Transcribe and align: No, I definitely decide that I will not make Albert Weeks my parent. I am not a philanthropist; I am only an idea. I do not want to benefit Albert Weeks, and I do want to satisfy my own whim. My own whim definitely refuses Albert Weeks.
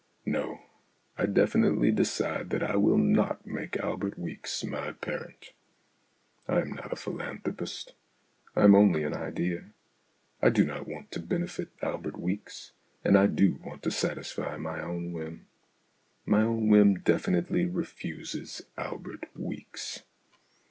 No, 0.25 0.61
I 1.15 1.27
definitely 1.27 1.91
decide 1.91 2.49
that 2.49 2.63
I 2.63 2.75
will 2.75 2.97
not 2.97 3.45
make 3.45 3.77
Albert 3.77 4.17
Weeks 4.17 4.63
my 4.63 4.93
parent. 4.93 5.53
I 6.47 6.59
am 6.61 6.71
not 6.71 6.91
a 6.91 6.95
philanthropist; 6.95 7.93
I 8.55 8.63
am 8.63 8.73
only 8.73 9.03
an 9.03 9.13
idea. 9.13 9.65
I 10.41 10.49
do 10.49 10.65
not 10.65 10.87
want 10.87 11.11
to 11.11 11.19
benefit 11.19 11.69
Albert 11.83 12.17
Weeks, 12.19 12.71
and 13.03 13.15
I 13.15 13.27
do 13.27 13.59
want 13.63 13.83
to 13.83 13.91
satisfy 13.91 14.57
my 14.57 14.81
own 14.81 15.13
whim. 15.13 15.45
My 16.25 16.41
own 16.41 16.67
whim 16.67 16.95
definitely 17.01 17.65
refuses 17.65 18.63
Albert 18.79 19.25
Weeks. 19.37 20.01